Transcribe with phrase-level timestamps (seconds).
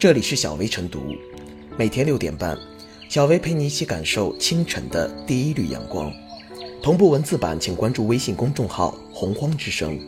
[0.00, 1.14] 这里是小薇晨读，
[1.76, 2.56] 每天六点半，
[3.10, 6.10] 小薇陪你一起感受清晨的第一缕阳光。
[6.82, 10.00] 同步文字版，请关注微信公众号“洪荒之声”。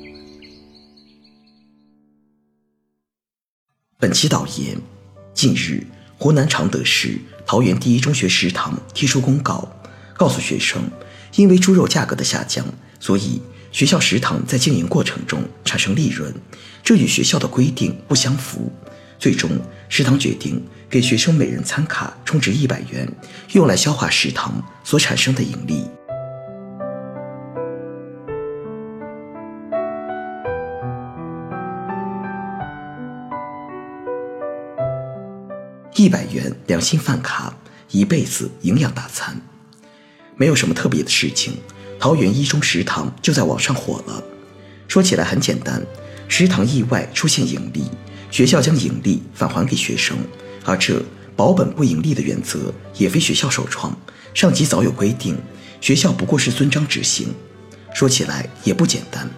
[4.00, 4.78] 本期导言：
[5.34, 5.86] 近日，
[6.16, 9.68] 湖南常德市桃园第一中学食堂贴出公告，
[10.16, 10.84] 告诉学生，
[11.36, 12.64] 因为猪肉价格的下降，
[12.98, 16.34] 所以学校食堂在经营过程中产生利润，
[16.82, 18.72] 这与学校的规定不相符。
[19.18, 19.50] 最终，
[19.94, 20.58] 食堂决定
[20.88, 23.06] 给学生每人餐卡充值一百元，
[23.52, 25.86] 用来消化食堂所产生的盈利。
[35.94, 37.54] 一百元良心饭卡，
[37.90, 39.36] 一辈子营养大餐，
[40.36, 41.58] 没有什么特别的事情。
[42.00, 44.24] 桃园一中食堂就在网上火了。
[44.88, 45.82] 说起来很简单，
[46.28, 47.84] 食堂意外出现盈利。
[48.32, 50.16] 学校将盈利返还给学生，
[50.64, 51.02] 而这
[51.36, 53.94] 保本不盈利的原则也非学校首创，
[54.32, 55.36] 上级早有规定，
[55.82, 57.28] 学校不过是遵章执行。
[57.94, 59.28] 说起来也不简单，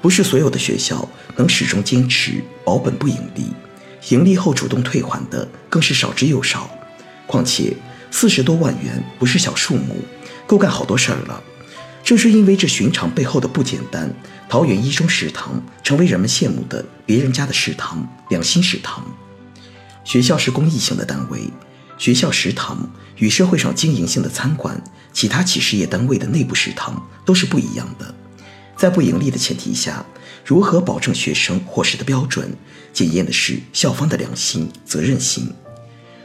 [0.00, 3.46] 不是所有的学校能始终坚持保本不盈利，
[4.10, 6.70] 盈利后主动退还的更是少之又少。
[7.26, 7.76] 况且
[8.12, 9.96] 四十多万元不是小数目，
[10.46, 11.42] 够干好多事儿了。
[12.06, 14.08] 正是因为这寻常背后的不简单，
[14.48, 19.04] 桃园一中食堂成为人们羡慕的别人家的食堂、良心食堂。
[20.04, 21.50] 学校是公益性的单位，
[21.98, 24.80] 学校食堂与社会上经营性的餐馆、
[25.12, 28.14] 其他企事业单位的内部食堂都是不一样的。
[28.76, 30.06] 在不盈利的前提下，
[30.44, 32.56] 如何保证学生伙食的标准，
[32.92, 35.52] 检验的是校方的良心、责任心。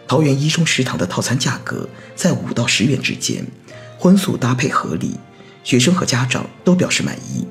[0.07, 3.43] 桃园一中食堂的套餐价格在五到十元之间，
[3.97, 5.15] 荤素搭配合理。
[5.63, 7.45] 学生和家长都表示满意，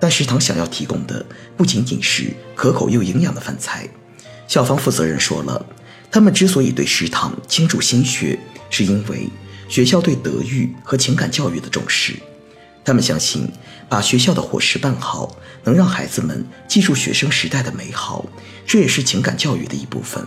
[0.00, 1.24] 但食堂想要提供的
[1.56, 3.88] 不仅仅是可口又营养的饭菜。
[4.48, 5.64] 校方负责人说了，
[6.10, 8.38] 他们之所以对食堂倾注心血，
[8.70, 9.28] 是因为
[9.68, 12.14] 学校对德育和情感教育的重视。
[12.84, 13.50] 他们相信，
[13.88, 18.24] 把学校的伙食办好，能让孩子们记住学生时代的美好，
[18.64, 20.24] 这也是情感教育的一部分。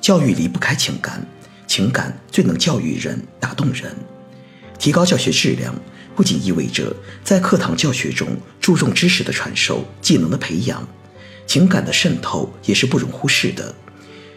[0.00, 1.26] 教育离不开情感，
[1.66, 3.92] 情感最能教育人、打动人，
[4.78, 5.74] 提高教学质量。
[6.18, 6.92] 不仅意味着
[7.22, 8.26] 在课堂教学中
[8.60, 10.84] 注重知识的传授、技能的培养，
[11.46, 13.72] 情感的渗透也是不容忽视的。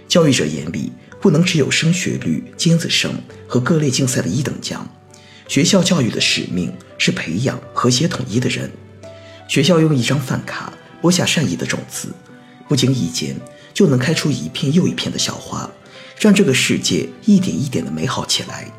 [0.08, 3.12] 教育者眼里不能只有升学率、尖子生
[3.48, 4.88] 和各类竞赛的一等奖。
[5.48, 8.72] 学校教育的使命是培养和谐统一的人。
[9.48, 10.72] 学校用一张饭卡
[11.02, 12.10] 播下善意的种子，
[12.68, 13.36] 不经意间
[13.74, 15.68] 就能开出一片又一片的小花，
[16.20, 18.72] 让这个世界一点一点的美好起来。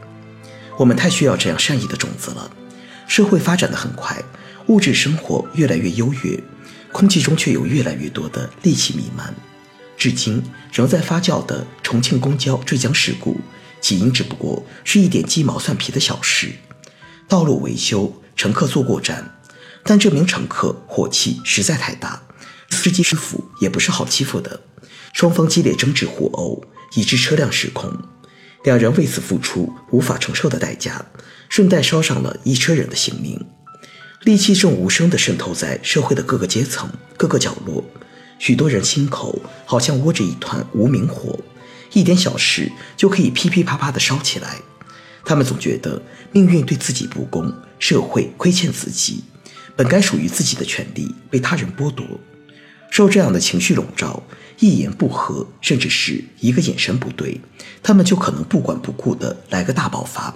[0.78, 2.48] 我们太需要这样善意的种子了。
[3.12, 4.24] 社会发展的很快，
[4.68, 6.42] 物质生活越来越优越，
[6.92, 9.34] 空气中却有越来越多的戾气弥漫。
[9.98, 10.42] 至今
[10.72, 13.38] 仍在发酵的重庆公交坠江事故，
[13.82, 16.52] 起因只不过是一点鸡毛蒜皮的小事。
[17.28, 19.38] 道路维修，乘客坐过站，
[19.84, 22.22] 但这名乘客火气实在太大，
[22.70, 24.62] 司机师傅也不是好欺负的。
[25.12, 27.92] 双方激烈争执互殴，以致车辆失控，
[28.64, 31.04] 两人为此付出无法承受的代价。
[31.48, 33.38] 顺带烧上了一车人的性命，
[34.24, 37.84] 戾气正无声地渗透在社会的各个阶层、各个角落，
[38.38, 41.38] 许多人心口好像窝着一团无名火，
[41.92, 44.62] 一点小事就可以噼噼啪啪地烧起来。
[45.26, 46.00] 他们总觉得
[46.32, 49.22] 命运对自己不公，社会亏欠自己，
[49.76, 52.06] 本该属于自己的权利被他人剥夺。
[52.90, 54.22] 受这样的情绪笼罩，
[54.62, 57.40] 一言不合，甚至是一个眼神不对，
[57.82, 60.32] 他们就可能不管不顾地来个大爆发。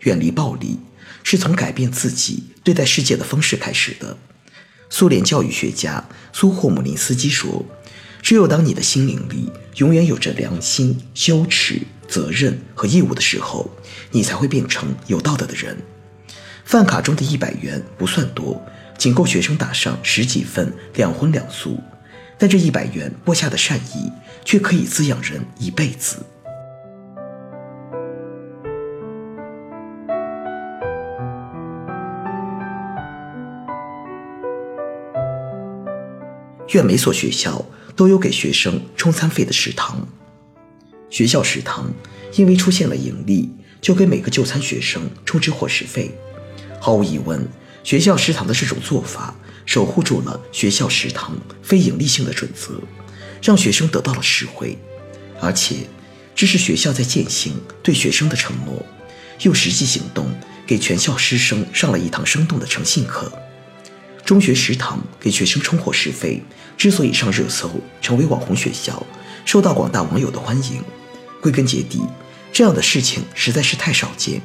[0.00, 0.78] 远离暴力，
[1.22, 4.18] 是从改变自己对待世界的方式开始的。
[4.90, 7.64] 苏联教育学家苏霍姆林斯基说
[8.20, 13.70] ：“只有当你的心灵里永远有着良心、羞耻、责任和义务的时候，
[14.10, 15.78] 你才会变成有道德的人。”
[16.66, 18.62] 饭卡中的一百元不算多，
[18.98, 21.80] 仅够学生打上十几份两荤两素，
[22.40, 24.10] 但这一百元播下的善意，
[24.46, 26.24] 却可以滋养人一辈子。
[36.72, 37.62] 愿每所学校
[37.94, 40.08] 都有给学生充餐费的食堂。
[41.10, 41.92] 学校食堂
[42.36, 46.10] 因为出现了盈利，就给每个就餐学生充值伙食费。
[46.80, 47.46] 毫无疑问，
[47.82, 49.34] 学校食堂的这种做法
[49.66, 52.80] 守护住了学校食堂非盈利性的准则，
[53.42, 54.78] 让学生得到了实惠。
[55.40, 55.76] 而且，
[56.34, 58.84] 这是学校在践行对学生的承诺，
[59.42, 60.30] 用实际行动
[60.66, 63.32] 给全校师生上了一堂生动的诚信课。
[64.24, 66.42] 中学食堂给学生充伙食费，
[66.76, 67.70] 之所以上热搜，
[68.00, 69.04] 成为网红学校，
[69.44, 70.82] 受到广大网友的欢迎。
[71.40, 72.00] 归根结底，
[72.52, 74.40] 这样的事情实在是太少见，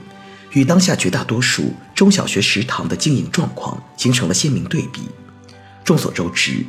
[0.56, 5.02] 与当下绝大多数中小学食堂的经营状况形成了鲜明对比。
[5.84, 6.66] 众所周知，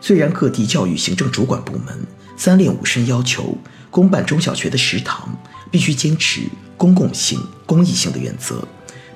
[0.00, 3.56] 虽然各地教育行政主管部门三令五申要求
[3.90, 5.38] 公办中小学的食堂
[5.70, 6.40] 必须坚持
[6.78, 8.66] 公共性、公益性的原则，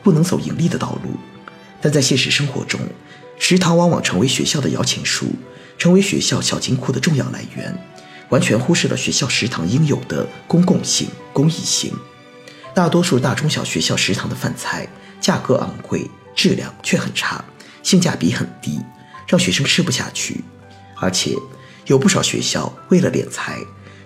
[0.02, 1.18] 不能走盈利的道路，
[1.80, 2.78] 但在现实生活中，
[3.38, 5.28] 食堂往往成为学校的摇钱树，
[5.78, 7.74] 成为学校小金库的重要来源，
[8.28, 11.90] 完全忽视了学校食堂应有的公共性、公益性。
[12.74, 14.88] 大多数大中小学校食堂的饭菜
[15.20, 17.44] 价格昂贵，质量却很差，
[17.82, 18.80] 性价比很低，
[19.26, 20.42] 让学生吃不下去。
[20.96, 21.34] 而且，
[21.86, 23.58] 有不少学校为了敛财，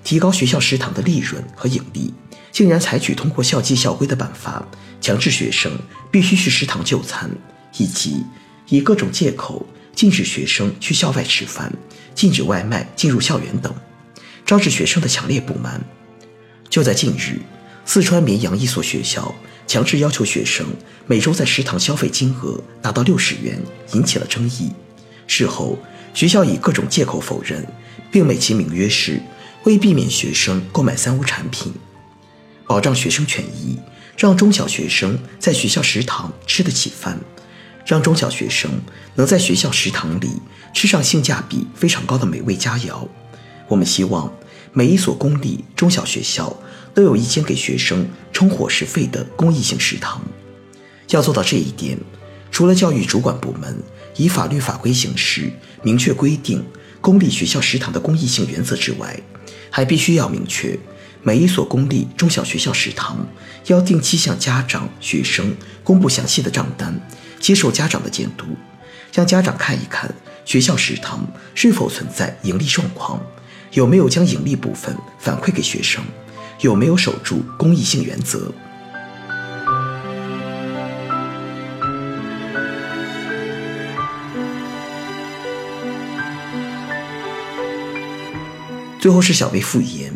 [0.02, 2.12] 提高学校食堂的利润和盈利，
[2.50, 4.67] 竟然采取通过校纪校规的办法，
[5.00, 5.70] 强制学生
[6.10, 7.31] 必须去食堂就餐，
[7.78, 8.25] 以及。
[8.69, 11.70] 以各种借口禁止学生去校外吃饭，
[12.14, 13.72] 禁止外卖进入校园等，
[14.46, 15.84] 招致学生的强烈不满。
[16.70, 17.38] 就在近日，
[17.84, 19.34] 四川绵阳一所学校
[19.66, 20.66] 强制要求学生
[21.06, 23.60] 每周在食堂消费金额达到六十元，
[23.92, 24.72] 引起了争议。
[25.26, 25.78] 事后，
[26.12, 27.66] 学校以各种借口否认，
[28.10, 29.20] 并美其名曰是
[29.64, 31.72] 为避免学生购买三无产品，
[32.66, 33.78] 保障学生权益，
[34.16, 37.19] 让中小学生在学校食堂吃得起饭。
[37.86, 38.70] 让中小学生
[39.14, 40.40] 能在学校食堂里
[40.72, 43.06] 吃上性价比非常高的美味佳肴。
[43.69, 44.32] 我们希望
[44.72, 46.56] 每一所公立中小学校
[46.94, 50.23] 都有一间给学生充伙食费的公益性食堂。
[51.11, 51.99] 要做到这一点，
[52.50, 53.76] 除了教育主管部门
[54.17, 55.52] 以法律法规形式
[55.82, 56.64] 明确规定
[57.00, 59.20] 公立学校食堂的公益性原则之外，
[59.70, 60.79] 还必须要明确
[61.23, 63.26] 每一所公立中小学校食堂
[63.67, 67.00] 要定期向家长、学生公布详细的账单。
[67.41, 68.46] 接受家长的监督，
[69.12, 70.11] 让家长看一看
[70.46, 73.20] 学校食堂是否存在盈利状况，
[73.73, 76.02] 有没有将盈利部分反馈给学生，
[76.60, 78.52] 有没有守住公益性原则。
[89.00, 90.12] 最后是小薇复言，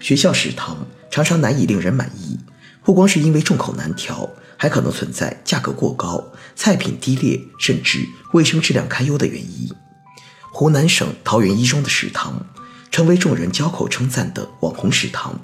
[0.00, 2.38] 学校食堂常常难以令人满意，
[2.82, 4.28] 不光是因为众口难调。
[4.62, 6.22] 还可能存在价格过高、
[6.54, 9.72] 菜品低劣，甚至卫生质量堪忧的原因。
[10.52, 12.44] 湖南省桃园一中的食堂
[12.90, 15.40] 成为众人交口称赞的网红食堂，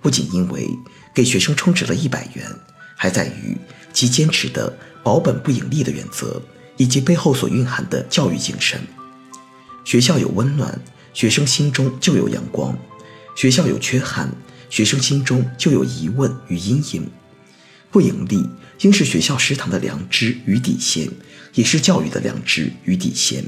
[0.00, 0.68] 不仅因为
[1.14, 2.44] 给学生充值了一百元，
[2.96, 3.56] 还在于
[3.92, 6.40] 其坚持的保本不盈利的原则，
[6.76, 8.80] 以及背后所蕴含的教育精神。
[9.84, 10.80] 学校有温暖，
[11.12, 12.74] 学生心中就有阳光；
[13.34, 14.30] 学校有缺憾，
[14.68, 17.08] 学生心中就有疑问与阴影。
[17.90, 18.46] 不盈利
[18.82, 21.08] 应是学校食堂的良知与底线，
[21.54, 23.42] 也是教育的良知与底线。